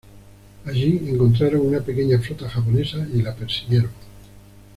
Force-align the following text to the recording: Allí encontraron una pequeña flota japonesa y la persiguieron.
Allí 0.65 0.99
encontraron 1.07 1.61
una 1.67 1.81
pequeña 1.81 2.17
flota 2.17 2.49
japonesa 2.49 3.07
y 3.13 3.21
la 3.21 3.35
persiguieron. 3.35 3.91